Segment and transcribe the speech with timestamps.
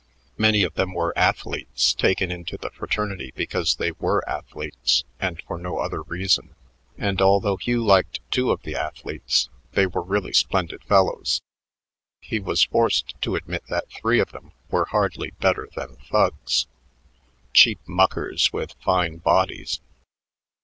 [0.35, 5.59] Many of them were athletes taken into the fraternity because they were athletes and for
[5.59, 6.55] no other reason,
[6.97, 11.43] and although Hugh liked two of the athletes they were really splendid fellows
[12.19, 16.65] he was forced to admit that three of them were hardly better than thugs,
[17.53, 19.81] cheap muckers with fine bodies.